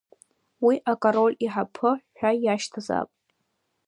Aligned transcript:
Уи 0.65 0.75
Акороль 0.91 1.35
иҳаԥы 1.45 1.91
ҳәа 2.17 2.31
иашьҭазаап. 2.43 3.09